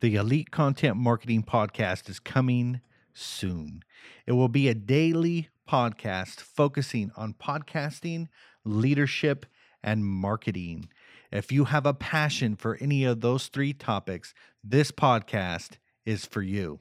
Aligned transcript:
The 0.00 0.14
Elite 0.14 0.50
Content 0.50 0.96
Marketing 0.96 1.42
Podcast 1.42 2.08
is 2.08 2.18
coming 2.18 2.80
soon. 3.12 3.82
It 4.26 4.32
will 4.32 4.48
be 4.48 4.66
a 4.66 4.74
daily 4.74 5.50
podcast 5.68 6.40
focusing 6.40 7.12
on 7.18 7.34
podcasting, 7.34 8.28
leadership, 8.64 9.44
and 9.82 10.02
marketing. 10.02 10.88
If 11.30 11.52
you 11.52 11.64
have 11.66 11.84
a 11.84 11.92
passion 11.92 12.56
for 12.56 12.78
any 12.80 13.04
of 13.04 13.20
those 13.20 13.48
three 13.48 13.74
topics, 13.74 14.32
this 14.64 14.90
podcast 14.90 15.72
is 16.06 16.24
for 16.24 16.40
you. 16.40 16.80